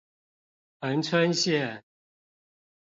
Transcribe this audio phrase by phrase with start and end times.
[0.79, 1.83] 恆春線